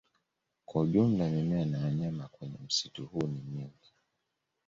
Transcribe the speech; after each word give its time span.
Kwa 0.65 0.81
ujumla 0.81 1.29
mimea 1.29 1.65
na 1.65 1.79
wanyama 1.79 2.27
kwenye 2.27 2.57
msitu 2.65 3.05
huu 3.05 3.27
ni 3.27 3.41
mingi 3.41 3.93